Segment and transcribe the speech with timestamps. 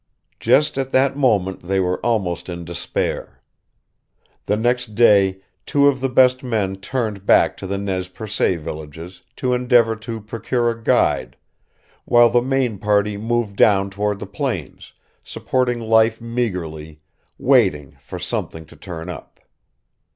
[0.39, 3.39] Just at that moment they were almost in despair.
[4.47, 9.21] The next day two of the best men turned back to the Nez Percé villages,
[9.35, 11.37] to endeavor to procure a guide,
[12.05, 14.91] while the main party moved down toward the plains,
[15.23, 16.99] supporting life meagrely,
[17.37, 19.39] waiting for something to turn up.